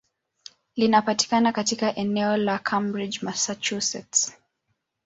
Linapatikana 0.75 1.51
katika 1.51 1.95
eneo 1.95 2.37
la 2.37 2.59
Cambridge, 2.59 3.19
Massachusetts. 3.21 4.33